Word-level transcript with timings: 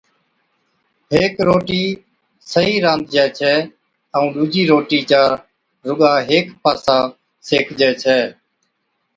ھيڪ 1.13 1.33
روٽِي 1.47 1.83
صحيح 2.53 2.77
رانڌجَي 2.85 3.25
ڇَي 3.37 3.53
ائُون 4.15 4.27
ڏُوجِي 4.35 4.63
روٽِي 4.71 4.99
چا 5.09 5.23
رُگا 5.87 6.13
ھيڪ 6.29 6.45
پاسا 6.63 6.97
سيڪجَي 7.47 7.91
ڇَي 8.01 8.19